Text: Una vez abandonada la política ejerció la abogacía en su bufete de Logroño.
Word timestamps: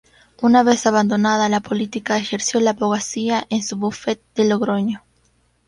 Una 0.41 0.63
vez 0.63 0.87
abandonada 0.87 1.47
la 1.47 1.59
política 1.59 2.17
ejerció 2.17 2.59
la 2.59 2.71
abogacía 2.71 3.45
en 3.51 3.61
su 3.61 3.75
bufete 3.75 4.23
de 4.33 4.49
Logroño. 4.49 5.03